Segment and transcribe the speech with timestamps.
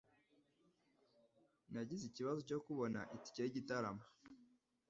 [1.71, 4.03] Nagize ikibazo cyo kubona itike yigitaramo.